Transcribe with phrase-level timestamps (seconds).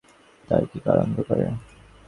[0.47, 1.45] তার কী কারণ হতে পারে?